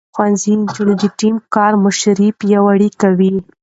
[0.15, 3.33] ښوونځی نجونې د ټيم کار مشري پياوړې کوي.